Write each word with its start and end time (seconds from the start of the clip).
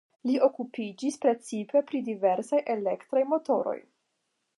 Li 0.27 0.35
okupiĝis 0.45 1.19
precipe 1.25 1.83
pri 1.91 2.01
diversaj 2.07 2.61
elektraj 2.77 3.23
motoroj. 3.35 3.77